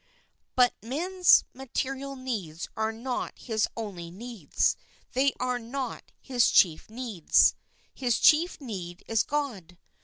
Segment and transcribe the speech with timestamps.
[0.55, 4.09] But man's material needs are not his only?
[4.09, 4.75] wp needs;
[5.13, 7.53] they are not his chief needs.
[7.93, 9.77] His chief need is God.